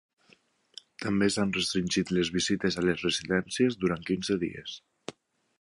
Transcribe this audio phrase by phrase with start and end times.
[1.03, 4.79] També s’han restringit les visites a les residències durant quinze dies.